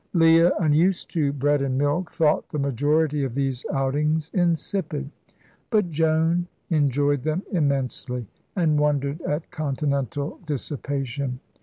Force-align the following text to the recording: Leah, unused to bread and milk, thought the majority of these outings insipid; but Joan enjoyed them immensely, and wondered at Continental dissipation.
Leah, 0.13 0.51
unused 0.59 1.11
to 1.13 1.31
bread 1.31 1.61
and 1.61 1.77
milk, 1.77 2.09
thought 2.11 2.49
the 2.49 2.57
majority 2.57 3.23
of 3.23 3.35
these 3.35 3.63
outings 3.71 4.31
insipid; 4.33 5.11
but 5.69 5.91
Joan 5.91 6.47
enjoyed 6.71 7.21
them 7.21 7.43
immensely, 7.51 8.25
and 8.55 8.79
wondered 8.79 9.21
at 9.21 9.51
Continental 9.51 10.39
dissipation. 10.47 11.39